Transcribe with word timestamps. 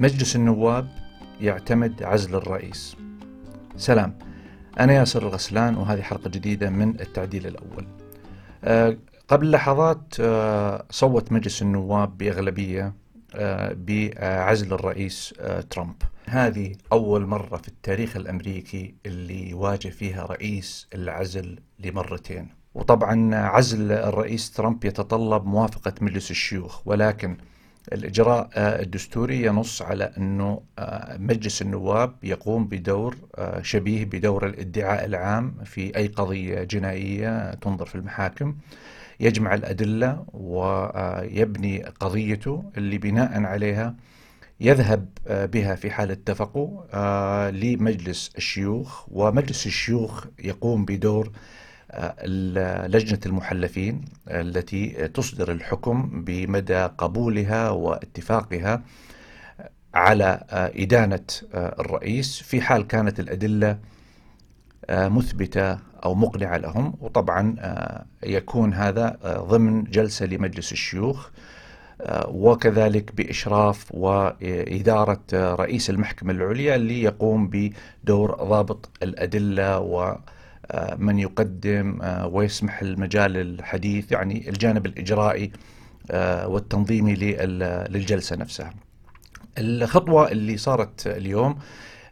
مجلس 0.00 0.36
النواب 0.36 0.88
يعتمد 1.40 2.02
عزل 2.02 2.34
الرئيس. 2.34 2.96
سلام. 3.76 4.18
أنا 4.80 4.92
ياسر 4.92 5.22
الغسلان 5.22 5.76
وهذه 5.76 6.00
حلقة 6.00 6.30
جديدة 6.30 6.70
من 6.70 7.00
التعديل 7.00 7.46
الأول. 7.46 7.86
أه 8.64 8.96
قبل 9.28 9.50
لحظات 9.50 10.14
أه 10.20 10.84
صوت 10.90 11.32
مجلس 11.32 11.62
النواب 11.62 12.18
بأغلبية 12.18 12.94
أه 13.34 13.76
بعزل 13.78 14.72
الرئيس 14.72 15.34
ترامب. 15.70 16.02
هذه 16.26 16.72
أول 16.92 17.26
مرة 17.26 17.56
في 17.56 17.68
التاريخ 17.68 18.16
الأمريكي 18.16 18.94
اللي 19.06 19.50
يواجه 19.50 19.88
فيها 19.88 20.26
رئيس 20.26 20.88
العزل 20.94 21.58
لمرتين. 21.78 22.48
وطبعا 22.74 23.34
عزل 23.34 23.92
الرئيس 23.92 24.50
ترامب 24.50 24.84
يتطلب 24.84 25.44
موافقة 25.44 25.92
مجلس 26.00 26.30
الشيوخ 26.30 26.88
ولكن 26.88 27.36
الإجراء 27.92 28.48
الدستوري 28.56 29.42
ينص 29.42 29.82
على 29.82 30.04
أنه 30.18 30.60
مجلس 31.18 31.62
النواب 31.62 32.12
يقوم 32.22 32.66
بدور 32.68 33.16
شبيه 33.62 34.04
بدور 34.04 34.46
الادعاء 34.46 35.04
العام 35.04 35.54
في 35.64 35.96
أي 35.96 36.06
قضية 36.06 36.62
جنائية 36.62 37.54
تنظر 37.54 37.86
في 37.86 37.94
المحاكم. 37.94 38.56
يجمع 39.20 39.54
الأدلة 39.54 40.24
ويبني 40.32 41.84
قضيته 41.84 42.70
اللي 42.76 42.98
بناء 42.98 43.42
عليها 43.42 43.94
يذهب 44.60 45.08
بها 45.28 45.74
في 45.74 45.90
حال 45.90 46.10
اتفقوا 46.10 47.50
لمجلس 47.50 48.30
الشيوخ. 48.36 49.04
ومجلس 49.08 49.66
الشيوخ 49.66 50.26
يقوم 50.44 50.84
بدور 50.84 51.30
لجنة 52.88 53.20
المحلفين 53.26 54.04
التي 54.28 55.08
تصدر 55.08 55.52
الحكم 55.52 56.24
بمدى 56.24 56.84
قبولها 56.84 57.70
واتفاقها 57.70 58.82
على 59.94 60.44
إدانة 60.76 61.24
الرئيس 61.54 62.42
في 62.42 62.60
حال 62.60 62.86
كانت 62.86 63.20
الأدلة 63.20 63.78
مثبتة 64.90 65.78
أو 66.04 66.14
مقنعة 66.14 66.56
لهم. 66.56 66.94
وطبعا 67.00 67.56
يكون 68.22 68.74
هذا 68.74 69.18
ضمن 69.48 69.84
جلسة 69.84 70.26
لمجلس 70.26 70.72
الشيوخ 70.72 71.28
وكذلك 72.28 73.14
بإشراف 73.14 73.86
وإدارة 73.94 75.20
رئيس 75.32 75.90
المحكمة 75.90 76.32
العليا 76.32 76.74
اللي 76.76 77.02
يقوم 77.02 77.50
بدور 77.52 78.34
ضابط 78.34 78.88
الأدلة 79.02 79.78
و 79.80 80.18
من 80.98 81.18
يقدم 81.18 81.98
ويسمح 82.32 82.82
المجال 82.82 83.32
للحديث 83.32 84.12
يعني 84.12 84.48
الجانب 84.48 84.86
الإجرائي 84.86 85.52
والتنظيمي 86.44 87.14
للجلسة 87.14 88.36
نفسها. 88.36 88.74
الخطوة 89.58 90.30
اللي 90.30 90.56
صارت 90.56 91.06
اليوم 91.06 91.58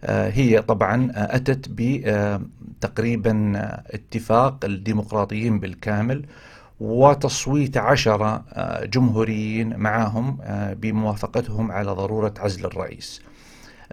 هي 0.08 0.62
طبعا 0.62 1.12
أتت 1.14 1.68
بتقريبا 1.70 3.52
اتفاق 3.90 4.64
الديمقراطيين 4.64 5.58
بالكامل 5.58 6.26
وتصويت 6.80 7.76
عشرة 7.76 8.44
جمهوريين 8.84 9.76
معهم 9.76 10.38
بموافقتهم 10.80 11.72
على 11.72 11.90
ضرورة 11.90 12.34
عزل 12.38 12.64
الرئيس. 12.66 13.22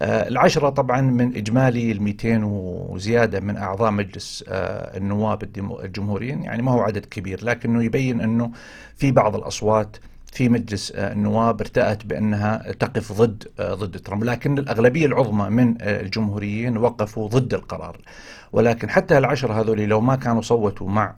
العشرة 0.01 0.69
طبعا 0.69 1.01
من 1.01 1.35
إجمالي 1.35 1.91
الميتين 1.91 2.43
وزيادة 2.43 3.39
من 3.39 3.57
أعضاء 3.57 3.91
مجلس 3.91 4.43
النواب 4.47 5.43
الجمهوريين. 5.83 6.43
يعني 6.43 6.61
ما 6.61 6.71
هو 6.71 6.79
عدد 6.81 7.05
كبير 7.05 7.45
لكنه 7.45 7.83
يبين 7.83 8.21
أنه 8.21 8.51
في 8.95 9.11
بعض 9.11 9.35
الأصوات 9.35 9.97
في 10.33 10.49
مجلس 10.49 10.91
النواب 10.91 11.61
ارتأت 11.61 12.05
بأنها 12.05 12.71
تقف 12.71 13.11
ضد 13.11 13.43
ضد 13.61 13.99
ترامب. 13.99 14.23
لكن 14.23 14.57
الأغلبية 14.57 15.05
العظمى 15.05 15.49
من 15.49 15.75
الجمهوريين 15.81 16.77
وقفوا 16.77 17.27
ضد 17.27 17.53
القرار. 17.53 17.97
ولكن 18.51 18.89
حتى 18.89 19.17
العشرة 19.17 19.61
هذول 19.61 19.81
لو 19.81 20.01
ما 20.01 20.15
كانوا 20.15 20.41
صوتوا 20.41 20.89
مع 20.89 21.15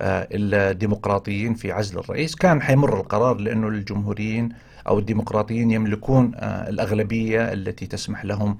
الديمقراطيين 0.00 1.54
في 1.54 1.72
عزل 1.72 1.98
الرئيس 1.98 2.34
كان 2.34 2.62
حيمر 2.62 3.00
القرار 3.00 3.36
لأنه 3.36 3.68
الجمهوريين 3.68 4.48
أو 4.88 4.98
الديمقراطيين 4.98 5.70
يملكون 5.70 6.32
الأغلبية 6.42 7.52
التي 7.52 7.86
تسمح 7.86 8.24
لهم 8.24 8.58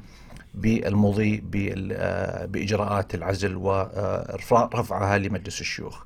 بالمضي 0.54 1.42
بإجراءات 2.46 3.14
العزل 3.14 3.56
ورفعها 3.56 5.18
لمجلس 5.18 5.60
الشيوخ. 5.60 6.04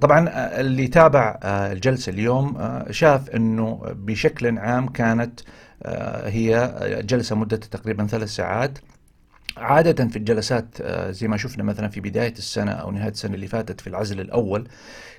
طبعا 0.00 0.28
اللي 0.60 0.88
تابع 0.88 1.38
الجلسة 1.44 2.10
اليوم 2.10 2.58
شاف 2.90 3.30
أنه 3.30 3.80
بشكل 3.84 4.58
عام 4.58 4.88
كانت 4.88 5.40
هي 6.24 6.74
جلسة 7.04 7.36
مدتها 7.36 7.68
تقريبا 7.78 8.06
ثلاث 8.06 8.28
ساعات. 8.28 8.78
عادة 9.56 10.08
في 10.08 10.16
الجلسات 10.16 10.82
زي 11.10 11.28
ما 11.28 11.36
شفنا 11.36 11.64
مثلا 11.64 11.88
في 11.88 12.00
بداية 12.00 12.32
السنة 12.32 12.72
أو 12.72 12.90
نهاية 12.90 13.10
السنة 13.10 13.34
اللي 13.34 13.46
فاتت 13.46 13.80
في 13.80 13.86
العزل 13.86 14.20
الأول 14.20 14.68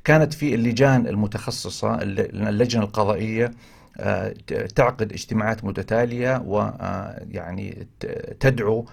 كانت 0.04 0.34
في 0.34 0.56
اللجان 0.56 1.08
المتخصصة 1.08 2.02
اللجنة 2.02 2.84
القضائية 2.84 3.52
تعقد 4.76 5.14
اجتماعات 5.14 5.66
متتالية 5.66 6.44
ويعني 6.46 7.88
تدعو 8.40 8.86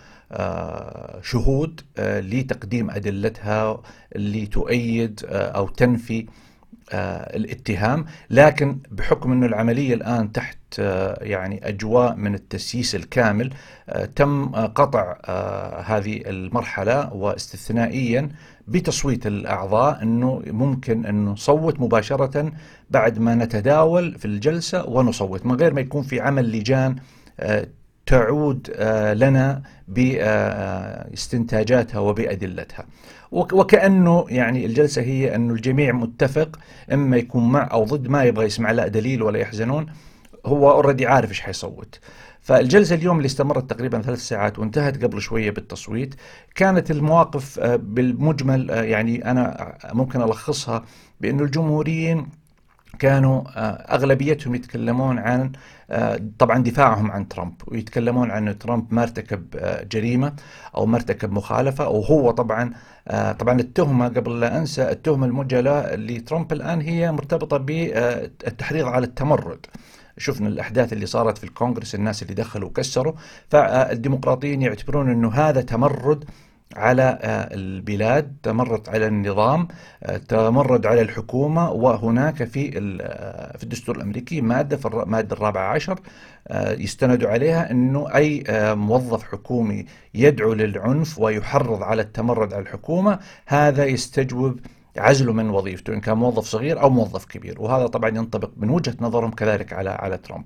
شهود 1.22 1.80
لتقديم 1.98 2.90
أدلتها 2.90 3.82
اللي 4.16 4.46
تؤيد 4.46 5.20
أو 5.30 5.68
تنفي 5.68 6.26
الاتهام. 6.92 8.04
لكن 8.30 8.78
بحكم 8.90 9.32
أن 9.32 9.44
العملية 9.44 9.94
الآن 9.94 10.32
تحت 10.32 10.58
يعني 11.20 11.68
أجواء 11.68 12.14
من 12.14 12.34
التسييس 12.34 12.94
الكامل 12.94 13.52
تم 14.16 14.46
قطع 14.54 15.16
هذه 15.86 16.22
المرحلة 16.26 17.12
واستثنائيا 17.12 18.28
بتصويت 18.68 19.26
الأعضاء 19.26 20.02
أنه 20.02 20.42
ممكن 20.46 21.06
أن 21.06 21.24
نصوت 21.24 21.80
مباشرة 21.80 22.52
بعد 22.90 23.18
ما 23.18 23.34
نتداول 23.34 24.18
في 24.18 24.24
الجلسة 24.24 24.88
ونصوت 24.88 25.46
من 25.46 25.54
غير 25.54 25.74
ما 25.74 25.80
يكون 25.80 26.02
في 26.02 26.20
عمل 26.20 26.52
لجان 26.58 26.96
تعود 28.06 28.70
لنا 29.14 29.62
باستنتاجاتها 31.08 31.98
وبأدلتها. 31.98 32.86
وكأنه 33.32 34.26
يعني 34.28 34.66
الجلسة 34.66 35.02
هي 35.02 35.34
أنه 35.34 35.54
الجميع 35.54 35.92
متفق 35.92 36.58
إما 36.92 37.16
يكون 37.16 37.52
مع 37.52 37.68
أو 37.72 37.84
ضد 37.84 38.08
ما 38.08 38.24
يبغى 38.24 38.46
يسمع 38.46 38.70
لا 38.70 38.88
دليل 38.88 39.22
ولا 39.22 39.38
يحزنون 39.38 39.86
هو 40.46 40.70
اوريدي 40.70 41.06
عارف 41.06 41.30
إيش 41.30 41.40
حيصوت. 41.40 42.00
فالجلسة 42.42 42.94
اليوم 42.94 43.16
اللي 43.16 43.26
استمرت 43.26 43.70
تقريبا 43.70 44.02
ثلاث 44.02 44.18
ساعات 44.18 44.58
وانتهت 44.58 45.04
قبل 45.04 45.20
شوية 45.20 45.50
بالتصويت 45.50 46.14
كانت 46.54 46.90
المواقف 46.90 47.60
بالمجمل 47.60 48.70
يعني 48.70 49.30
أنا 49.30 49.74
ممكن 49.92 50.22
ألخصها 50.22 50.84
بأنه 51.20 51.42
الجمهوريين 51.42 52.26
كانوا 52.98 53.42
أغلبيتهم 53.94 54.54
يتكلمون 54.54 55.18
عن 55.18 55.52
طبعا 56.38 56.58
دفاعهم 56.62 57.10
عن 57.10 57.28
ترامب 57.28 57.54
ويتكلمون 57.66 58.30
عن 58.30 58.58
ترامب 58.58 58.94
ما 58.94 59.02
ارتكب 59.02 59.46
جريمة 59.92 60.32
أو 60.76 60.86
ما 60.86 60.96
ارتكب 60.96 61.32
مخالفة 61.32 61.88
وهو 61.88 62.30
طبعا 62.30 62.72
طبعا 63.38 63.60
التهمة 63.60 64.08
قبل 64.08 64.40
لا 64.40 64.58
أنسى 64.58 64.90
التهمة 64.90 65.26
الموجهه 65.26 65.94
لترامب 65.96 66.52
الآن 66.52 66.80
هي 66.80 67.12
مرتبطة 67.12 67.56
بالتحريض 67.56 68.86
على 68.86 69.06
التمرد. 69.06 69.66
شفنا 70.18 70.48
الأحداث 70.48 70.92
اللي 70.92 71.06
صارت 71.06 71.38
في 71.38 71.44
الكونغرس 71.44 71.94
الناس 71.94 72.22
اللي 72.22 72.34
دخلوا 72.34 72.68
وكسروا. 72.68 73.12
فالديمقراطيين 73.48 74.62
يعتبرون 74.62 75.10
إنه 75.10 75.32
هذا 75.32 75.60
تمرد 75.60 76.24
على 76.76 77.18
البلاد 77.52 78.36
تمرد 78.42 78.88
على 78.88 79.06
النظام 79.06 79.68
تمرد 80.28 80.86
على 80.86 81.00
الحكومة. 81.00 81.70
وهناك 81.70 82.44
في 82.44 82.70
في 83.58 83.62
الدستور 83.62 83.96
الأمريكي 83.96 84.40
مادة 84.40 84.76
في 84.76 84.88
المادة 84.88 85.36
الرابعة 85.36 85.72
عشر 85.72 86.00
يستند 86.54 87.24
عليها 87.24 87.70
أنه 87.70 88.14
أي 88.14 88.44
موظف 88.74 89.22
حكومي 89.22 89.86
يدعو 90.14 90.52
للعنف 90.52 91.18
ويحرض 91.18 91.82
على 91.82 92.02
التمرد 92.02 92.52
على 92.52 92.62
الحكومة 92.62 93.18
هذا 93.46 93.84
يستجوب 93.84 94.60
عزله 94.98 95.32
من 95.32 95.50
وظيفته 95.50 95.94
إن 95.94 96.00
كان 96.00 96.16
موظف 96.16 96.44
صغير 96.44 96.80
أو 96.80 96.90
موظف 96.90 97.24
كبير. 97.24 97.62
وهذا 97.62 97.86
طبعا 97.86 98.08
ينطبق 98.08 98.50
من 98.56 98.70
وجهة 98.70 98.94
نظرهم 99.00 99.30
كذلك 99.30 99.72
على 99.72 99.90
على 99.90 100.16
ترامب. 100.16 100.44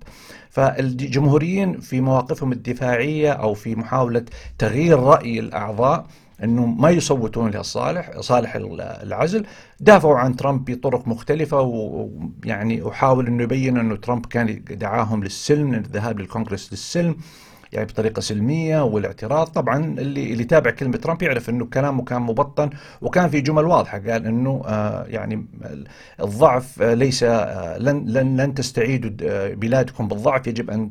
فالجمهوريين 0.51 1.81
في 1.81 2.01
مواقفهم 2.01 2.53
الدفاعية 2.53 3.33
أو 3.33 3.55
في 3.55 3.75
محاولة 3.77 4.25
تغيير 4.59 4.99
رأي 4.99 5.39
الأعضاء 5.39 6.07
انه 6.45 6.67
ما 6.67 6.91
يصوتون 6.91 7.51
لصالح 7.51 8.21
صالح 8.21 8.55
العزل. 9.03 9.47
دافعوا 9.81 10.19
عن 10.19 10.37
ترامب 10.37 10.71
بطرق 10.71 11.09
مختلفة 11.09 11.61
ويعني 11.61 12.83
وحاول 12.83 13.27
إنه 13.27 13.43
يبين 13.43 13.79
إنه 13.79 13.97
ترامب 13.97 14.27
كان 14.27 14.65
دعاهم 14.71 15.25
للسلم 15.25 15.75
للذهاب 15.75 16.21
للكونغرس 16.21 16.73
للسلم. 16.73 17.17
يعني 17.73 17.87
بطريقة 17.87 18.21
سلمية 18.21 18.85
والاعتراض. 18.85 19.47
طبعا 19.47 19.79
اللي 19.85 20.33
اللي 20.33 20.45
تابع 20.45 20.71
كلمة 20.71 20.97
ترامب 20.97 21.23
يعرف 21.23 21.51
إنه 21.51 21.65
كلامه 21.65 22.05
كان 22.05 22.23
مبطن 22.23 22.71
وكان 23.01 23.29
في 23.29 23.41
جمل 23.41 23.65
واضحة. 23.65 23.99
قال 23.99 24.27
إنه 24.27 24.63
آه 24.67 25.05
يعني 25.09 25.47
الضعف 26.21 26.83
ليس 26.83 27.23
لن 27.23 28.05
لن 28.07 28.41
لن 28.41 28.55
تستعيدوا 28.55 29.11
بلادكم 29.55 30.09
بالضعف. 30.09 30.47
يجب 30.47 30.71
أن 30.71 30.91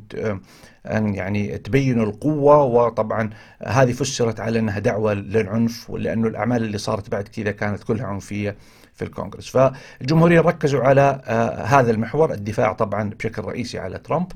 أن 0.86 1.14
يعني 1.14 1.58
تبينوا 1.58 2.06
القوة. 2.06 2.62
وطبعا 2.62 3.30
هذه 3.62 3.92
فسرت 3.92 4.40
على 4.40 4.58
أنها 4.58 4.78
دعوة 4.78 5.14
للعنف 5.14 5.90
لأنه 5.90 6.28
الأعمال 6.28 6.62
اللي 6.62 6.78
صارت 6.78 7.10
بعد 7.10 7.28
كذا 7.28 7.50
كانت 7.50 7.84
كلها 7.84 8.06
عنفية 8.06 8.56
في 8.94 9.02
الكونغرس. 9.04 9.48
فالجمهوريين 9.48 10.40
ركزوا 10.40 10.82
على 10.82 11.20
آه، 11.26 11.62
هذا 11.64 11.90
المحور. 11.90 12.32
الدفاع 12.32 12.72
طبعا 12.72 13.10
بشكل 13.10 13.42
رئيسي 13.42 13.78
على 13.78 13.98
ترامب. 13.98 14.32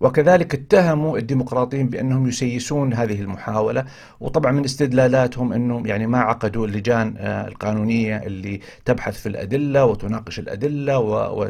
وكذلك 0.00 0.54
اتهموا 0.54 1.18
الديمقراطيين 1.18 1.88
بأنهم 1.88 2.28
يسيسون 2.28 2.94
هذه 2.94 3.20
المحاولة 3.20 3.84
وطبعا 4.20 4.52
من 4.52 4.64
استدلالاتهم 4.64 5.52
أنهم 5.52 5.86
يعني 5.86 6.06
ما 6.06 6.18
عقدوا 6.18 6.66
اللجان 6.66 7.14
آه، 7.18 7.48
القانونية 7.48 8.16
اللي 8.16 8.60
تبحث 8.84 9.20
في 9.20 9.28
الأدلة 9.28 9.84
وتناقش 9.84 10.38
الأدلة 10.38 10.98
و 10.98 11.46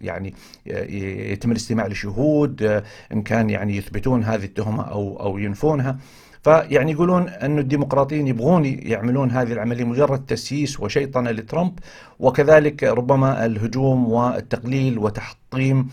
يعني 0.00 0.34
آه، 0.70 0.84
يتم 1.32 1.50
الاستماع 1.50 1.86
لشهود 1.86 2.62
آه، 2.62 2.82
إن 3.12 3.22
كان 3.22 3.50
يعني 3.50 3.76
يثبتون 3.76 4.24
هذه 4.24 4.44
التهمة 4.44 4.82
أو 4.82 5.20
أو 5.20 5.38
ينفونها. 5.38 5.98
فيعني 6.42 6.92
يقولون 6.92 7.28
أن 7.28 7.58
الديمقراطيين 7.58 8.26
يبغون 8.26 8.64
يعملون 8.64 9.30
هذه 9.30 9.52
العملية 9.52 9.84
مجرد 9.84 10.26
تسييس 10.26 10.80
وشيطنة 10.80 11.30
لترامب 11.30 11.78
وكذلك 12.18 12.84
ربما 12.84 13.46
الهجوم 13.46 14.12
والتقليل 14.12 14.98
وتحطيم 14.98 15.88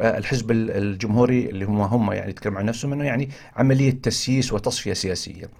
الحزب 0.00 0.50
الجمهوري 0.50 1.50
اللي 1.50 1.64
هم 1.64 1.80
هم 1.80 2.12
يعني 2.12 2.30
يتكلموا 2.30 2.58
عن 2.58 2.66
نفسهم 2.66 2.92
إنه 2.92 3.04
يعني 3.04 3.28
عملية 3.56 3.90
تسييس 3.90 4.52
وتصفية 4.52 4.92
سياسية. 4.92 5.50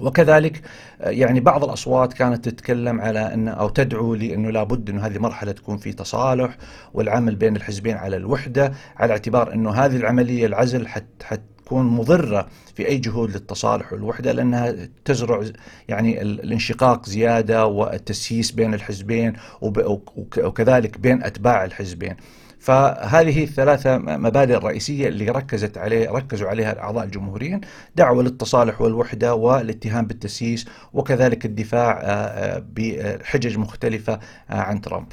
وكذلك 0.00 0.62
آه، 1.00 1.10
يعني 1.10 1.40
بعض 1.40 1.64
الأصوات 1.64 2.12
كانت 2.12 2.48
تتكلم 2.48 3.00
على 3.00 3.34
ان 3.34 3.48
أو 3.48 3.68
تدعو 3.68 4.14
لإنه 4.14 4.50
لابد 4.50 4.90
إنه 4.90 5.06
هذه 5.06 5.18
مرحلة 5.18 5.52
تكون 5.52 5.78
في 5.78 5.92
تصالح 5.92 6.56
والعمل 6.94 7.36
بين 7.36 7.56
الحزبين 7.56 7.96
على 7.96 8.16
الوحدة 8.16 8.72
على 8.96 9.12
اعتبار 9.12 9.52
إنه 9.52 9.70
هذه 9.70 9.96
العملية 9.96 10.46
العزل 10.46 10.88
حت 10.88 11.04
حت 11.22 11.40
تكون 11.64 11.86
مضرة 11.86 12.48
في 12.74 12.88
أي 12.88 12.98
جهود 12.98 13.30
للتصالح 13.30 13.92
والوحدة 13.92 14.32
لأنها 14.32 14.74
تزرع 15.04 15.42
يعني 15.88 16.22
الانشقاق 16.22 17.06
زيادة 17.06 17.66
والتسييس 17.66 18.52
بين 18.52 18.74
الحزبين 18.74 19.32
وكذلك 19.62 20.98
بين 20.98 21.22
أتباع 21.22 21.64
الحزبين 21.64 22.16
فهذه 22.64 23.44
الثلاثة 23.44 23.98
مبادئ 23.98 24.56
الرئيسية 24.56 25.08
اللي 25.08 25.30
ركزت 25.30 25.78
عليه 25.78 26.10
ركزوا 26.10 26.48
عليها 26.48 26.72
الأعضاء 26.72 27.04
الجمهوريين. 27.04 27.60
دعوة 27.96 28.22
للتصالح 28.22 28.80
والوحدة 28.80 29.34
والاتهام 29.34 30.06
بالتسييس 30.06 30.66
وكذلك 30.92 31.44
الدفاع 31.44 32.00
آه، 32.00 32.04
آه، 32.04 32.64
بحجج 32.76 33.58
مختلفة 33.58 34.12
آه، 34.50 34.54
عن 34.54 34.80
ترامب. 34.80 35.06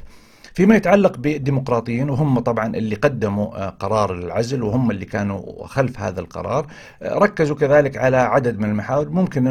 فيما 0.54 0.76
يتعلق 0.76 1.16
بالديمقراطيين 1.16 2.10
وهم 2.10 2.38
طبعا 2.38 2.76
اللي 2.76 2.94
قدموا 2.94 3.68
قرار 3.68 4.14
العزل 4.14 4.62
وهم 4.62 4.90
اللي 4.90 5.04
كانوا 5.04 5.66
خلف 5.66 6.00
هذا 6.00 6.20
القرار 6.20 6.66
ركزوا 7.02 7.56
كذلك 7.56 7.96
على 7.96 8.16
عدد 8.16 8.58
من 8.58 8.64
المحاور. 8.70 9.08
ممكن 9.08 9.44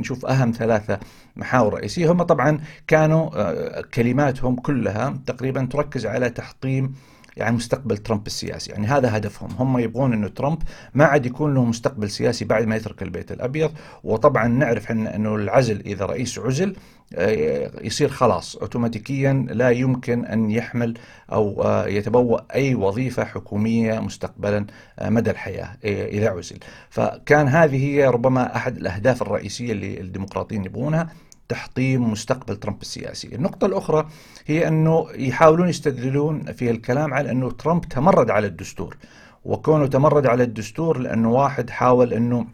نشوف 0.00 0.26
أهم 0.26 0.52
ثلاثة 0.52 0.98
محاور 1.36 1.74
رئيسية. 1.74 2.12
هم 2.12 2.22
طبعا 2.22 2.58
كانوا 2.86 3.80
كلماتهم 3.80 4.56
كلها 4.56 5.18
تقريبا 5.26 5.68
تركز 5.70 6.06
على 6.06 6.30
تحطيم 6.30 6.94
يعني 7.38 7.56
مستقبل 7.56 7.98
ترامب 7.98 8.26
السياسي. 8.26 8.70
يعني 8.70 8.86
هذا 8.86 9.16
هدفهم. 9.16 9.50
هم 9.58 9.78
يبغون 9.78 10.12
أنه 10.12 10.28
ترامب 10.28 10.62
ما 10.94 11.04
عاد 11.04 11.26
يكون 11.26 11.54
له 11.54 11.64
مستقبل 11.64 12.10
سياسي 12.10 12.44
بعد 12.44 12.64
ما 12.64 12.76
يترك 12.76 13.02
البيت 13.02 13.32
الأبيض. 13.32 13.72
وطبعا 14.04 14.48
نعرف 14.48 14.84
إحنا 14.84 15.16
أنه 15.16 15.34
العزل 15.34 15.80
إذا 15.80 16.06
رئيس 16.06 16.38
عزل 16.38 16.76
آه، 17.14 17.70
يصير 17.80 18.08
خلاص 18.08 18.56
اوتوماتيكيا 18.56 19.46
لا 19.50 19.70
يمكن 19.70 20.24
أن 20.24 20.50
يحمل 20.50 20.94
أو 21.32 21.62
آه، 21.62 21.86
يتبوأ 21.86 22.54
أي 22.54 22.74
وظيفة 22.74 23.24
حكومية 23.24 24.00
مستقبلا 24.00 24.66
آه، 24.98 25.08
مدى 25.08 25.30
الحياة 25.30 25.76
إذا 25.84 26.30
عزل، 26.30 26.58
فكان 26.90 27.48
هذه 27.48 27.84
هي 27.84 28.08
ربما 28.08 28.56
أحد 28.56 28.76
الأهداف 28.76 29.22
الرئيسية 29.22 29.72
اللي 29.72 30.00
الديمقراطيين 30.00 30.64
يبغونها. 30.64 31.08
تحطيم 31.48 32.10
مستقبل 32.10 32.56
ترامب 32.56 32.82
السياسي. 32.82 33.34
النقطة 33.34 33.66
الأخرى 33.66 34.08
هي 34.46 34.68
أنه 34.68 35.06
يحاولون 35.14 35.68
يستدلون 35.68 36.52
في 36.52 36.70
الكلام 36.70 37.14
على 37.14 37.30
أنه 37.30 37.50
ترامب 37.50 37.84
تمرد 37.84 38.30
على 38.30 38.46
الدستور 38.46 38.96
وكونه 39.44 39.86
تمرد 39.86 40.26
على 40.26 40.42
الدستور 40.42 40.98
لأنه 40.98 41.30
واحد 41.30 41.70
حاول 41.70 42.12
أنه 42.12 42.46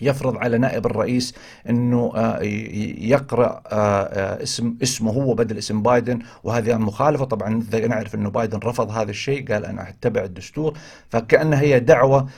يفرض 0.00 0.36
على 0.36 0.58
نائب 0.58 0.86
الرئيس 0.86 1.34
أنه 1.68 2.12
آه، 2.14 2.42
يقرأ 2.98 3.62
آه، 3.66 4.02
آه، 4.02 4.42
اسم 4.42 4.76
اسمه 4.82 5.12
هو 5.12 5.34
بدل 5.34 5.58
اسم 5.58 5.82
بايدن 5.82 6.18
وهذه 6.44 6.76
مخالفة. 6.76 7.24
طبعا 7.24 7.64
نعرف 7.88 8.14
أنه 8.14 8.30
بايدن 8.30 8.58
رفض 8.58 8.90
هذا 8.90 9.10
الشيء 9.10 9.52
قال 9.52 9.66
أنا 9.66 9.88
أتبع 9.88 10.24
الدستور. 10.24 10.78
فكأنها 11.08 11.60
هي 11.60 11.80
دعوة 11.80 12.28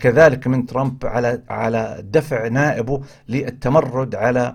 كذلك 0.00 0.46
من 0.46 0.66
ترامب 0.66 1.06
على 1.06 1.42
على 1.48 2.04
دفع 2.10 2.48
نائبه 2.48 3.02
للتمرد 3.28 4.14
على 4.14 4.54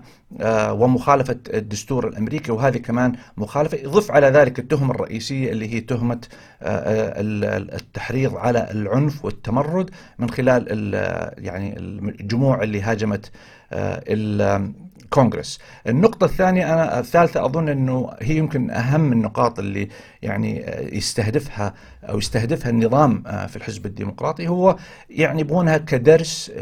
ومخالفة 0.70 1.36
الدستور 1.54 2.08
الأمريكي 2.08 2.52
وهذه 2.52 2.76
كمان 2.78 3.12
مخالفة. 3.36 3.78
يضف 3.78 4.10
على 4.10 4.26
ذلك 4.26 4.58
التهمة 4.58 4.94
الرئيسية 4.94 5.52
اللي 5.52 5.74
هي 5.74 5.80
تهمة 5.80 6.20
التحريض 6.62 8.36
على 8.36 8.68
العنف 8.70 9.24
والتمرد 9.24 9.90
من 10.18 10.30
خلال 10.30 10.94
يعني 11.38 11.78
الجموع 11.78 12.62
اللي 12.62 12.82
هاجمت 12.82 13.26
آه، 13.26 13.32
الكونغرس. 13.72 15.58
النقطة 15.86 16.24
الثانية 16.24 16.74
أنا 16.74 16.98
الثالثة 17.00 17.44
أظن 17.44 17.68
أنه 17.68 18.10
هي 18.20 18.36
يمكن 18.36 18.70
أهم 18.70 19.12
النقاط 19.12 19.58
اللي 19.58 19.88
يعني 20.22 20.68
آه، 20.68 20.94
يستهدفها 20.94 21.74
أو 22.02 22.18
يستهدفها 22.18 22.70
النظام 22.70 23.24
آه، 23.26 23.46
في 23.46 23.56
الحزب 23.56 23.86
الديمقراطي. 23.86 24.48
هو 24.48 24.76
يعني 25.10 25.40
يبغونها 25.40 25.78
كدرس 25.78 26.52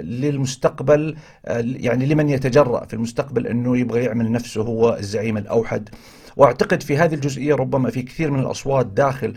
للمستقبل 0.00 1.16
يعني 1.60 2.06
لمن 2.06 2.28
يتجرأ 2.28 2.84
في 2.84 2.94
المستقبل 2.94 3.46
أنه 3.46 3.78
يبغى 3.78 4.04
يعمل 4.04 4.32
نفسه 4.32 4.62
هو 4.62 4.96
الزعيم 4.96 5.36
الأوحد. 5.36 5.88
وأعتقد 6.36 6.82
في 6.82 6.96
هذه 6.96 7.14
الجزئية 7.14 7.54
ربما 7.54 7.90
في 7.90 8.02
كثير 8.02 8.30
من 8.30 8.40
الأصوات 8.40 8.86
داخل 8.86 9.36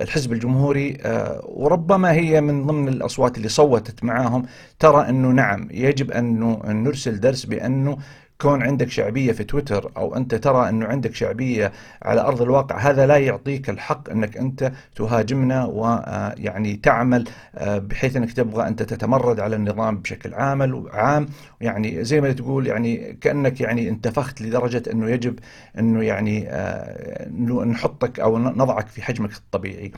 الحزب 0.00 0.32
الجمهوري 0.32 0.98
آه، 1.02 1.40
وربما 1.44 2.12
هي 2.12 2.40
من 2.40 2.66
ضمن 2.66 2.88
الأصوات 2.88 3.36
اللي 3.36 3.48
صوتت 3.48 4.04
معاهم 4.04 4.42
ترى 4.78 5.08
أنه 5.08 5.28
نعم 5.28 5.68
يجب 5.70 6.10
أن 6.10 6.40
نرسل 6.84 7.20
درس 7.20 7.44
بأنه 7.44 7.96
كون 8.40 8.62
عندك 8.62 8.90
شعبية 8.90 9.32
في 9.32 9.44
تويتر 9.44 9.92
أو 9.96 10.16
أنت 10.16 10.34
ترى 10.34 10.68
أنه 10.68 10.86
عندك 10.86 11.14
شعبية 11.14 11.72
على 12.02 12.20
أرض 12.20 12.42
الواقع 12.42 12.78
هذا 12.78 13.06
لا 13.06 13.16
يعطيك 13.16 13.70
الحق 13.70 14.10
أنك 14.10 14.36
أنت 14.36 14.72
تهاجمنا 14.96 15.64
ويعني 15.64 16.76
تعمل 16.76 17.24
آه، 17.54 17.78
بحيث 17.78 18.16
أنك 18.16 18.32
تبغى 18.32 18.68
أنت 18.68 18.82
تتمرد 18.82 19.40
على 19.40 19.56
النظام 19.56 19.98
بشكل 19.98 20.34
عامل 20.34 20.88
عام. 20.92 21.26
يعني 21.60 22.04
زي 22.04 22.20
ما 22.20 22.32
تقول 22.32 22.66
يعني 22.66 23.12
كأنك 23.20 23.60
يعني 23.60 23.88
انتفخت 23.88 24.42
لدرجة 24.42 24.82
أنه 24.92 25.10
يجب 25.10 25.38
أنه 25.78 26.02
يعني 26.02 26.48
آه، 26.48 27.28
نحطك 27.64 28.20
أو 28.20 28.38
نضعك 28.38 28.86
في 28.88 29.02
حجمك 29.02 29.32
الطبيعي. 29.32 29.92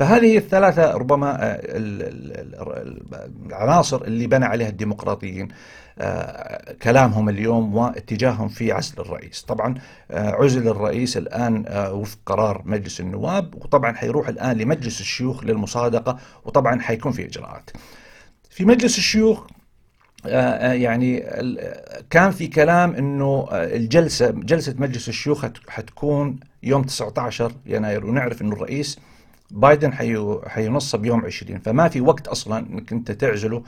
فهذه 0.00 0.36
الثلاثة 0.36 0.92
ربما 0.92 1.44
آه، 1.44 1.60
العناصر 3.46 4.02
اللي 4.04 4.26
بنى 4.26 4.44
عليها 4.44 4.68
الديمقراطيين 4.68 5.48
آه، 5.98 6.72
كلامهم 6.82 7.28
اليوم 7.28 7.74
واتجاههم 7.74 8.48
في 8.48 8.72
عزل 8.72 9.00
الرئيس. 9.00 9.42
طبعا 9.42 9.74
آه، 10.10 10.30
عزل 10.30 10.68
الرئيس 10.68 11.16
الآن 11.16 11.64
وفق 11.92 12.18
قرار 12.26 12.62
مجلس 12.64 13.00
النواب 13.00 13.54
وطبعا 13.54 13.92
حيروح 13.92 14.28
الآن 14.28 14.56
لمجلس 14.56 15.00
الشيوخ 15.00 15.44
للمصادقة 15.44 16.18
وطبعا 16.44 16.80
حيكون 16.80 17.12
في 17.12 17.24
إجراءات. 17.26 17.70
في 18.50 18.64
مجلس 18.64 18.98
الشيوخ 18.98 19.46
يعني 20.24 21.20
كان 22.10 22.30
في 22.30 22.46
كلام 22.46 22.94
إنه 22.94 23.48
الجلسة 23.52 24.30
جلسة 24.30 24.74
مجلس 24.78 25.08
الشيوخ 25.08 25.46
حتكون 25.68 26.40
يوم 26.62 26.82
19 26.82 27.52
يناير 27.66 28.06
ونعرف 28.06 28.42
إنه 28.42 28.52
الرئيس 28.52 28.98
بايدن 29.50 29.92
حينصب 30.46 31.04
يوم 31.04 31.24
20 31.24 31.58
فما 31.58 31.88
في 31.88 32.00
وقت 32.00 32.28
أصلا 32.28 32.58
إنك 32.58 32.92
أنت 32.92 33.12
تعزله 33.12 33.62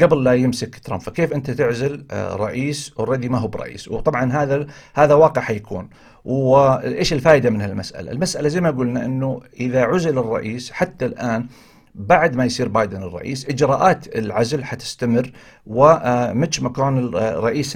قبل 0.00 0.24
لا 0.24 0.34
يمسك 0.34 0.78
ترامب. 0.78 1.02
فكيف 1.02 1.32
أنت 1.32 1.50
تعزل 1.50 2.04
آه، 2.10 2.36
رئيس 2.36 2.92
اوريدي 2.98 3.28
ما 3.28 3.38
هو 3.38 3.48
برئيس؟ 3.48 3.88
وطبعا 3.88 4.32
هذا 4.32 4.66
هذا 4.94 5.14
واقع 5.14 5.42
حيكون. 5.42 5.88
وإيش 6.24 7.12
الفائده 7.12 7.50
من 7.50 7.60
هالمسألة؟ 7.60 8.10
المسألة 8.10 8.48
زي 8.48 8.60
ما 8.60 8.70
قلنا 8.70 9.04
إنه 9.04 9.40
إذا 9.60 9.82
عزل 9.82 10.18
الرئيس 10.18 10.72
حتى 10.72 11.06
الآن 11.06 11.46
بعد 11.94 12.36
ما 12.36 12.44
يصير 12.44 12.68
بايدن 12.68 13.02
الرئيس 13.02 13.48
إجراءات 13.48 14.16
العزل 14.16 14.64
حتستمر 14.64 15.32
وميتش 15.66 16.60
ماكونل 16.60 17.14
رئيس 17.16 17.72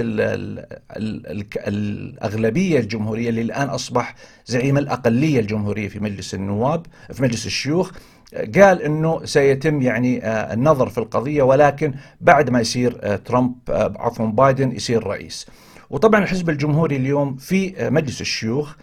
الأغلبية 1.67 2.79
الجمهورية 2.79 3.29
اللي 3.29 3.43
الآن 3.43 3.69
أصبح 3.69 4.15
زعيم 4.47 4.79
الأقلية 4.79 5.41
الجمهورية 5.41 5.89
في 5.89 6.01
مجلس 6.01 6.35
النواب 6.35 6.87
في 7.13 7.23
مجلس 7.23 7.47
الشيوخ 7.47 7.91
قال 8.35 8.83
إنه 8.83 9.25
سيتم 9.25 9.83
يعني 9.83 10.25
آه، 10.25 10.55
النظر 10.55 10.89
في 10.89 10.99
القضية 10.99 11.43
ولكن 11.43 11.95
بعد 12.21 12.51
ما 12.51 12.61
يصير 12.61 12.99
آه، 13.03 13.17
ترامب 13.17 13.55
آه، 13.69 13.95
عفوا 13.97 14.27
بايدن 14.27 14.73
يصير 14.73 15.07
رئيس. 15.07 15.47
وطبعا 15.91 16.23
الحزب 16.23 16.51
الجمهوري 16.51 16.97
اليوم 16.97 17.37
في 17.37 17.75
مجلس 17.91 18.21
الشيوخ 18.21 18.75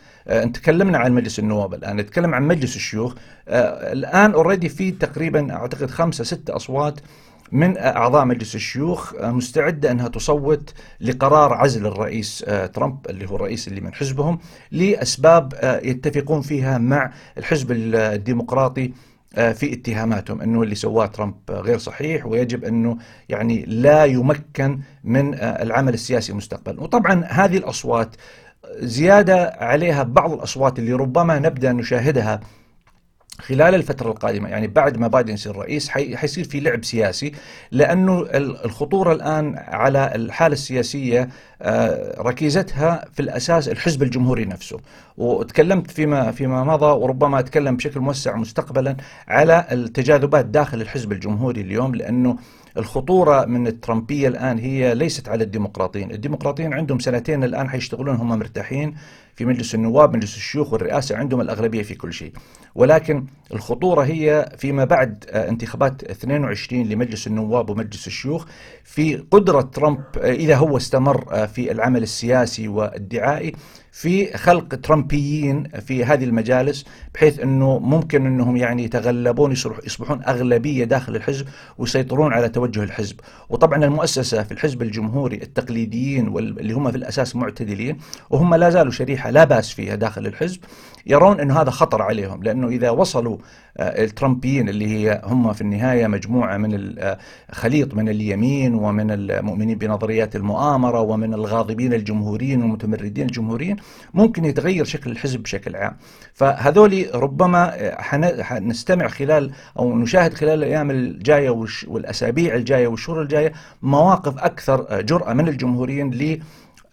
تكلمنا 0.53 0.97
عن 0.97 1.13
مجلس 1.13 1.39
النواب 1.39 1.73
الآن 1.73 1.97
نتكلم 1.97 2.33
عن 2.35 2.47
مجلس 2.47 2.75
الشيوخ. 2.75 3.15
الآن 3.47 4.31
already 4.31 4.69
في 4.69 4.91
تقريبا 4.91 5.53
أعتقد 5.53 5.89
خمسة 5.89 6.23
ستة 6.23 6.55
أصوات 6.55 6.99
من 7.51 7.77
أعضاء 7.77 8.25
مجلس 8.25 8.55
الشيوخ 8.55 9.13
مستعدة 9.15 9.91
أنها 9.91 10.07
تصوت 10.07 10.73
لقرار 11.01 11.53
عزل 11.53 11.85
الرئيس 11.85 12.45
ترامب 12.73 12.97
اللي 13.09 13.29
هو 13.29 13.35
الرئيس 13.35 13.67
اللي 13.67 13.81
من 13.81 13.93
حزبهم 13.93 14.39
لأسباب 14.71 15.53
يتفقون 15.83 16.41
فيها 16.41 16.77
مع 16.77 17.11
الحزب 17.37 17.71
الديمقراطي. 17.71 18.85
آه، 18.85 19.14
في 19.35 19.73
اتهاماتهم 19.73 20.41
انه 20.41 20.63
اللي 20.63 20.75
سواه 20.75 21.05
ترامب 21.05 21.35
غير 21.49 21.77
صحيح 21.77 22.25
ويجب 22.25 22.63
انه 22.63 22.97
يعني 23.29 23.65
لا 23.67 24.05
يمكن 24.05 24.79
من 25.03 25.33
آه، 25.33 25.63
العمل 25.63 25.93
السياسي 25.93 26.33
مستقبلا. 26.33 26.81
وطبعا 26.81 27.25
هذه 27.29 27.57
الأصوات 27.57 28.15
زيادة 28.79 29.55
عليها 29.59 30.03
بعض 30.03 30.31
الأصوات 30.31 30.79
اللي 30.79 30.93
ربما 30.93 31.39
نبدأ 31.39 31.71
نشاهدها 31.71 32.39
خلال 33.39 33.75
الفترة 33.75 34.11
القادمة 34.11 34.49
يعني 34.49 34.67
بعد 34.67 34.97
ما 34.97 35.07
بايدن 35.07 35.33
يصير 35.33 35.55
رئيس 35.55 35.89
حيصير 35.89 36.43
في 36.43 36.59
لعب 36.59 36.83
سياسي 36.85 37.31
لأنه 37.71 38.25
الخطورة 38.65 39.13
الآن 39.13 39.55
على 39.57 40.11
الحالة 40.15 40.53
السياسية 40.53 41.29
آه، 41.61 42.21
ركيزتها 42.21 43.05
في 43.13 43.19
الأساس 43.19 43.69
الحزب 43.69 44.03
الجمهوري 44.03 44.45
نفسه. 44.45 44.79
وتكلمت 45.17 45.91
فيما 45.91 46.31
فيما 46.31 46.63
مضى 46.63 46.85
وربما 46.85 47.39
أتكلم 47.39 47.75
بشكل 47.75 47.99
موسع 47.99 48.35
مستقبلا 48.35 48.95
على 49.27 49.67
التجاذبات 49.71 50.45
داخل 50.45 50.81
الحزب 50.81 51.11
الجمهوري 51.11 51.61
اليوم 51.61 51.95
لأنه 51.95 52.37
الخطورة 52.77 53.45
من 53.45 53.67
الترامبية 53.67 54.27
الآن 54.27 54.57
هي 54.59 54.95
ليست 54.95 55.29
على 55.29 55.43
الديمقراطيين. 55.43 56.11
الديمقراطيين 56.11 56.73
عندهم 56.73 56.99
سنتين 56.99 57.43
الآن 57.43 57.69
حيشتغلون 57.69 58.15
هم 58.15 58.39
مرتاحين 58.39 58.95
في 59.35 59.45
مجلس 59.45 59.75
النواب 59.75 60.15
مجلس 60.15 60.35
الشيوخ 60.35 60.73
والرئاسة 60.73 61.17
عندهم 61.17 61.41
الأغلبية 61.41 61.83
في 61.83 61.95
كل 61.95 62.13
شيء. 62.13 62.31
ولكن 62.75 63.25
الخطورة 63.53 64.01
هي 64.01 64.49
فيما 64.57 64.85
بعد 64.85 65.25
آه، 65.29 65.49
انتخابات 65.49 66.03
22 66.03 66.89
لمجلس 66.89 67.27
النواب 67.27 67.69
ومجلس 67.69 68.07
الشيوخ 68.07 68.45
في 68.83 69.15
قدرة 69.31 69.61
ترامب 69.61 70.03
آه، 70.17 70.33
إذا 70.33 70.55
هو 70.55 70.77
استمر 70.77 71.25
آه، 71.31 71.45
في 71.45 71.71
العمل 71.71 72.03
السياسي 72.03 72.67
والدعائي. 72.67 73.53
في 73.95 74.37
خلق 74.37 74.67
ترامبيين 74.67 75.63
في 75.63 76.05
هذه 76.05 76.23
المجالس 76.23 76.85
بحيث 77.13 77.39
إنه 77.39 77.79
ممكن 77.79 78.25
إنهم 78.25 78.57
يعني 78.57 78.83
يتغلبون 78.83 79.51
يصبحون 79.85 80.23
أغلبية 80.23 80.83
داخل 80.83 81.15
الحزب 81.15 81.47
ويسيطرون 81.77 82.33
على 82.33 82.49
توجه 82.49 82.83
الحزب، 82.83 83.19
وطبعا 83.49 83.85
المؤسسة 83.85 84.43
في 84.43 84.51
الحزب 84.51 84.81
الجمهوري 84.81 85.35
التقليديين 85.35 86.27
واللي 86.27 86.73
هم 86.73 86.91
في 86.91 86.97
الأساس 86.97 87.35
معتدلين 87.35 87.97
وهم 88.29 88.55
لا 88.55 88.69
زالوا 88.69 88.91
شريحة 88.91 89.29
لا 89.29 89.43
بأس 89.43 89.71
فيها 89.71 89.95
داخل 89.95 90.27
الحزب. 90.27 90.59
يرون 91.05 91.39
إنه 91.39 91.61
هذا 91.61 91.69
خطر 91.69 92.01
عليهم 92.01 92.43
لأنه 92.43 92.67
إذا 92.67 92.89
وصلوا 92.89 93.37
آه، 93.77 94.03
الترامبيين 94.03 94.69
اللي 94.69 94.87
هي 94.87 95.21
هم 95.23 95.53
في 95.53 95.61
النهاية 95.61 96.07
مجموعة 96.07 96.57
من 96.57 96.95
آه، 96.99 97.17
خليط 97.51 97.93
من 97.93 98.09
اليمين 98.09 98.75
ومن 98.75 99.11
المؤمنين 99.11 99.77
بنظريات 99.77 100.35
المؤامرة 100.35 101.01
ومن 101.01 101.33
الغاضبين 101.33 101.93
الجمهوريين 101.93 102.61
والمتمردين 102.61 103.25
الجمهوريين 103.25 103.75
ممكن 104.13 104.45
يتغير 104.45 104.85
شكل 104.85 105.11
الحزب 105.11 105.43
بشكل 105.43 105.75
عام. 105.75 105.97
فهذول 106.33 107.05
ربما 107.13 107.73
آه، 107.75 108.01
حنستمع 108.41 109.07
خلال 109.07 109.51
أو 109.79 109.97
نشاهد 109.97 110.33
خلال 110.33 110.53
الأيام 110.53 110.91
الجاية 110.91 111.65
والأسابيع 111.87 112.55
الجاية 112.55 112.87
والشهور 112.87 113.21
الجاية 113.21 113.53
مواقف 113.81 114.37
أكثر 114.37 115.01
جرأة 115.01 115.33
من 115.33 115.47
الجمهوريين 115.47 116.09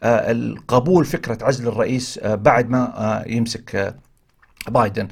ل 0.02 0.06
القبول 0.06 1.04
فكرة 1.04 1.38
عزل 1.42 1.68
الرئيس 1.68 2.20
بعد 2.24 2.70
ما 2.70 3.24
يمسك 3.26 3.94
بايدن. 4.68 5.08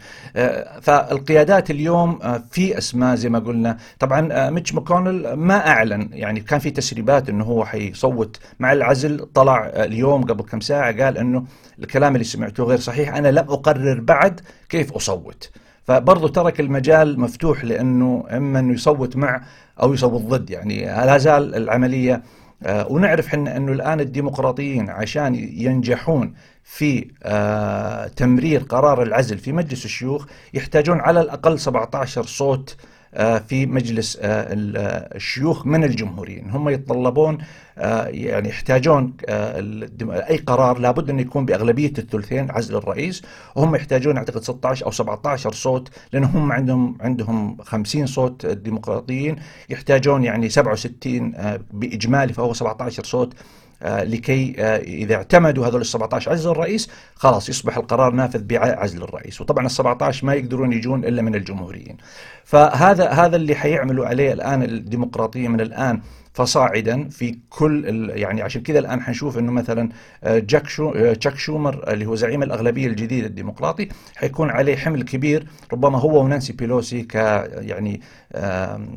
فالقيادات 0.81 1.71
اليوم 1.71 2.19
في 2.51 2.79
أسماء 2.79 3.15
زي 3.15 3.29
ما 3.29 3.39
قلنا. 3.39 3.77
طبعا 3.99 4.51
ميتش 4.51 4.75
ماكونل 4.75 5.33
ما 5.33 5.69
أعلن 5.69 6.09
يعني 6.13 6.41
كان 6.41 6.59
في 6.59 6.71
تسريبات 6.71 7.29
إنه 7.29 7.45
هو 7.45 7.65
حيصوت 7.65 8.41
مع 8.61 8.73
العزل. 8.73 9.27
طلع 9.35 9.67
اليوم 9.67 10.25
قبل 10.25 10.45
كم 10.45 10.61
ساعة 10.61 11.05
قال 11.05 11.19
إنه 11.19 11.45
الكلام 11.79 12.15
اللي 12.15 12.25
سمعته 12.25 12.65
غير 12.65 12.79
صحيح 12.79 13.15
أنا 13.15 13.29
لم 13.29 13.45
أقرر 13.49 14.01
بعد 14.01 14.41
كيف 14.69 14.93
أصوت. 14.93 15.51
فبرضه 15.85 16.29
ترك 16.29 16.61
المجال 16.61 17.21
مفتوح 17.21 17.65
لإنه 17.65 18.25
إما 18.31 18.59
إنه 18.59 18.75
يصوت 18.75 19.17
مع 19.17 19.43
أو 19.83 19.95
يصوت 19.95 20.23
ضد. 20.23 20.51
يعني 20.51 20.85
لا 20.85 21.19
زال 21.19 21.55
العملية 21.55 22.23
ونعرف 22.67 23.27
إحنا 23.27 23.57
أنه 23.57 23.73
الآن 23.73 24.01
الديمقراطيين 24.01 24.91
عشان 24.91 25.35
ينجحون 25.35 26.35
في 26.65 27.11
آه، 27.23 28.07
تمرير 28.07 28.63
قرار 28.63 29.03
العزل 29.03 29.39
في 29.39 29.53
مجلس 29.53 29.85
الشيوخ 29.85 30.27
يحتاجون 30.55 31.01
على 31.01 31.21
الأقل 31.21 31.59
17 31.59 32.23
صوت 32.23 32.77
آه، 32.81 33.00
في 33.49 33.67
مجلس 33.67 34.19
آه، 34.21 34.47
الشيوخ 35.17 35.67
من 35.67 35.85
الجمهوريين. 35.85 36.51
هم 36.51 36.69
يتطلبون 36.69 37.39
يعني 38.07 38.49
يحتاجون 38.49 39.13
أي 39.29 40.37
قرار 40.37 40.79
لابد 40.79 41.11
أن 41.11 41.21
يكون 41.21 41.47
بأغلبية 41.47 41.93
الثلثين 41.99 42.51
عزل 42.51 42.77
الرئيس. 42.77 43.23
وهم 43.57 43.75
يحتاجون 43.75 44.17
أعتقد 44.17 44.43
16 44.43 44.87
أو 44.87 44.91
17 44.91 45.53
صوت 45.53 45.89
لأن 46.13 46.25
هم 46.25 46.53
عندهم 46.53 46.99
عندهم 47.01 47.57
50 47.63 48.07
صوت 48.07 48.45
الديمقراطيين. 48.45 49.37
يحتاجون 49.71 50.25
يعني 50.25 50.49
67 50.49 51.33
بإجمالي 51.73 52.33
فهو 52.33 52.53
17 52.53 53.05
صوت 53.05 53.35
آه، 53.35 53.70
لكي 53.83 54.55
آه، 54.59 54.77
إذا 54.77 55.15
اعتمدوا 55.15 55.67
هذول 55.67 55.81
ال 55.81 55.87
17 55.87 56.33
عزل 56.33 56.51
الرئيس 56.51 56.91
خلاص 57.15 57.49
يصبح 57.49 57.77
القرار 57.77 58.13
نافذ 58.13 58.43
بعزل 58.43 59.03
الرئيس 59.03 59.41
وطبعا 59.41 59.67
ال 59.67 59.71
17 59.71 60.27
ما 60.27 60.35
يقدرون 60.35 60.73
يجون 60.73 61.05
إلا 61.05 61.23
من 61.23 61.35
الجمهوريين. 61.35 61.97
فهذا 62.45 63.09
هذا 63.09 63.37
اللي 63.37 63.55
حيعملوا 63.55 64.07
عليه 64.07 64.33
الآن 64.33 64.63
الديمقراطية 64.63 65.49
من 65.49 65.61
الآن. 65.61 66.01
فصاعدا 66.33 67.09
في 67.09 67.39
كل 67.51 68.11
يعني 68.15 68.43
عشان 68.43 68.63
كذا 68.63 68.79
الآن 68.79 69.01
حنشوف 69.01 69.39
إنه 69.39 69.53
مثلا 69.53 69.89
آه، 70.25 70.39
جاك 70.39 70.69
شو 70.69 70.91
آه، 70.91 71.13
جاك 71.13 71.37
شومر 71.37 71.93
اللي 71.93 72.07
هو 72.07 72.15
زعيم 72.15 72.43
الأغلبية 72.43 72.87
الجديد 72.87 73.25
الديمقراطي 73.25 73.89
حيكون 74.17 74.51
عليه 74.51 74.77
حمل 74.77 75.03
كبير 75.03 75.47
ربما 75.73 75.99
هو 75.99 76.25
ونانسي 76.25 76.53
بيلوسي 76.53 77.03
ك 77.03 77.15
يعني 77.15 78.01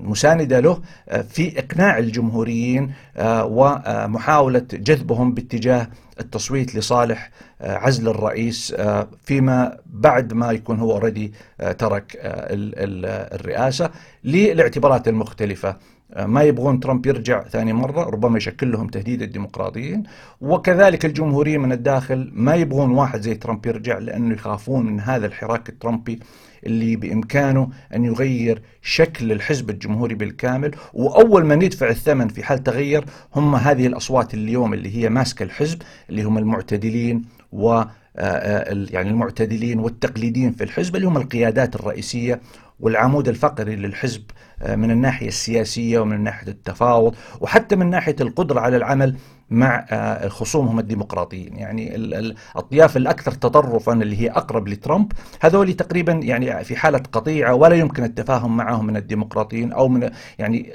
مساندة 0.03 0.59
له 0.59 0.81
آه، 1.09 1.21
في 1.21 1.59
إقناع 1.59 1.97
الجمهوريين 1.97 2.93
ومحاولة 3.25 4.67
جذبهم 4.73 5.33
باتجاه 5.33 5.87
التصويت 6.19 6.75
لصالح 6.75 7.29
عزل 7.61 8.07
الرئيس 8.07 8.75
فيما 9.23 9.77
بعد 9.85 10.33
ما 10.33 10.51
يكون 10.51 10.79
هو 10.79 10.91
already 10.91 11.33
ترك 11.77 12.19
الرئاسة 12.21 13.89
للاعتبارات 14.23 15.07
المختلفة. 15.07 15.77
ما 16.17 16.43
يبغون 16.43 16.79
ترامب 16.79 17.05
يرجع 17.05 17.43
ثاني 17.43 17.74
مرة 17.74 18.03
ربما 18.03 18.38
يشكل 18.38 18.72
لهم 18.72 18.88
تهديد 18.88 19.22
الديمقراطيين. 19.22 20.03
وكذلك 20.41 21.05
الجمهوريين 21.05 21.60
من 21.60 21.72
الداخل 21.72 22.32
ما 22.34 22.55
يبغون 22.55 22.91
واحد 22.91 23.22
زي 23.22 23.36
ترامب 23.36 23.65
يرجع 23.65 23.98
لأنه 23.98 24.34
يخافون 24.34 24.86
من 24.86 25.00
هذا 25.00 25.25
الحراك 25.25 25.70
الترامبي 25.70 26.20
اللي 26.65 26.96
بإمكانه 26.96 27.70
أن 27.96 28.05
يغير 28.05 28.62
شكل 28.82 29.32
الحزب 29.32 29.70
الجمهوري 29.70 30.15
بالكامل. 30.15 30.72
وأول 30.93 31.46
من 31.46 31.62
يدفع 31.62 31.89
الثمن 31.89 32.27
في 32.27 32.43
حال 32.43 32.63
تغير 32.63 33.05
هم 33.36 33.55
هذه 33.55 33.88
الأصوات 33.88 34.34
اليوم 34.34 34.74
اللي 34.74 34.98
هي 34.98 35.10
ماسكة 35.10 35.43
الحزب 35.43 35.82
اللي 36.10 36.24
هم 36.24 36.38
المعتدلين 36.38 37.25
و 37.53 37.83
آه، 38.17 38.22
آه، 38.22 38.86
يعني 38.89 39.10
المعتدلين 39.10 39.79
والتقليديين 39.79 40.51
في 40.53 40.63
الحزب 40.63 40.95
اللي 40.95 41.07
هم 41.07 41.17
القيادات 41.17 41.75
الرئيسية 41.75 42.41
والعمود 42.79 43.27
الفقري 43.27 43.75
للحزب 43.75 44.24
آه، 44.62 44.75
من 44.75 44.91
الناحية 44.91 45.27
السياسية 45.27 46.00
ومن 46.00 46.24
ناحية 46.24 46.48
التفاوض 46.48 47.15
وحتى 47.41 47.75
من 47.75 47.89
ناحية 47.89 48.15
القدرة 48.22 48.60
على 48.60 48.77
العمل 48.77 49.15
مع 49.50 49.86
خصومهم 50.27 50.79
الديمقراطيين. 50.79 51.57
يعني 51.57 51.95
الأطياف 51.95 52.98
الأكثر 52.98 53.31
تطرفا 53.31 53.93
اللي 53.93 54.22
هي 54.22 54.29
أقرب 54.29 54.67
لترامب 54.67 55.12
هذول 55.41 55.74
تقريبا 55.74 56.13
يعني 56.13 56.63
في 56.63 56.75
حالة 56.75 56.98
قطيعة 57.12 57.53
ولا 57.55 57.75
يمكن 57.75 58.03
التفاهم 58.03 58.57
معهم 58.57 58.88
من 58.88 58.98
الديمقراطيين 58.98 59.72
أو 59.72 59.88
من 59.88 60.10
يعني 60.39 60.74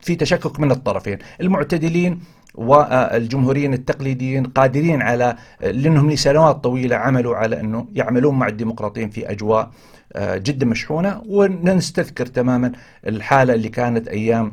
في 0.00 0.16
تشكك 0.16 0.60
من 0.60 0.70
الطرفين. 0.70 1.18
المعتدلين 1.40 2.20
والجمهوريين 2.54 3.74
التقليديين 3.74 4.44
قادرين 4.44 5.02
على 5.02 5.36
لأنهم 5.60 6.10
لسنوات 6.10 6.64
طويلة 6.64 6.96
عملوا 6.96 7.36
على 7.36 7.60
أنه 7.60 7.88
يعملون 7.92 8.38
مع 8.38 8.46
الديمقراطيين 8.48 9.10
في 9.10 9.30
أجواء 9.30 9.70
جدا 10.18 10.66
مشحونة. 10.66 11.22
ونستذكر 11.26 12.26
تماما 12.26 12.72
الحالة 13.06 13.54
اللي 13.54 13.68
كانت 13.68 14.08
أيام 14.08 14.52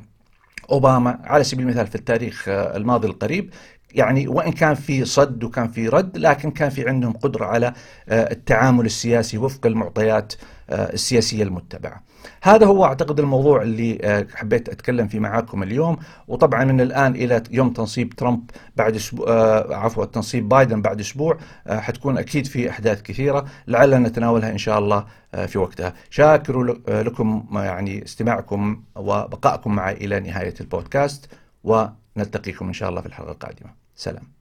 أوباما 0.71 1.19
على 1.23 1.43
سبيل 1.43 1.65
المثال 1.65 1.87
في 1.87 1.95
التاريخ 1.95 2.45
الماضي 2.49 3.07
القريب. 3.07 3.49
يعني 3.95 4.27
وإن 4.27 4.51
كان 4.51 4.73
في 4.73 5.05
صد 5.05 5.43
وكان 5.43 5.67
في 5.67 5.87
رد 5.87 6.17
لكن 6.17 6.51
كان 6.51 6.69
في 6.69 6.89
عندهم 6.89 7.13
قدرة 7.13 7.45
على 7.45 7.73
التعامل 8.09 8.85
السياسي 8.85 9.37
وفق 9.37 9.65
المعطيات 9.65 10.33
السياسية 10.69 11.43
المتبعة. 11.43 12.09
هذا 12.43 12.65
هو 12.65 12.85
أعتقد 12.85 13.19
الموضوع 13.19 13.61
اللي 13.61 13.97
آه، 14.03 14.27
حبيت 14.35 14.69
أتكلم 14.69 15.07
فيه 15.07 15.19
معاكم 15.19 15.63
اليوم. 15.63 15.97
وطبعا 16.27 16.63
من 16.63 16.81
الآن 16.81 17.15
إلى 17.15 17.43
يوم 17.51 17.73
تنصيب 17.73 18.13
ترامب 18.13 18.49
بعد 18.75 18.95
أسبوع 18.95 19.27
آه، 19.29 19.75
عفوا 19.75 20.05
تنصيب 20.05 20.49
بايدن 20.49 20.81
بعد 20.81 20.99
أسبوع 20.99 21.37
آه، 21.67 21.79
حتكون 21.79 22.17
أكيد 22.17 22.47
في 22.47 22.69
أحداث 22.69 23.01
كثيرة 23.01 23.45
لعلنا 23.67 23.99
نتناولها 23.99 24.51
إن 24.51 24.57
شاء 24.57 24.79
الله 24.79 25.05
في 25.47 25.57
وقتها. 25.57 25.93
شاكر 26.09 26.63
لكم 26.87 27.47
يعني 27.53 28.03
استماعكم 28.03 28.83
وبقائكم 28.95 29.75
معي 29.75 29.93
إلى 29.93 30.19
نهاية 30.19 30.53
البودكاست 30.61 31.29
ونلتقيكم 31.63 32.67
إن 32.67 32.73
شاء 32.73 32.89
الله 32.89 33.01
في 33.01 33.07
الحلقة 33.07 33.31
القادمة. 33.31 33.78
سلام 33.99 34.38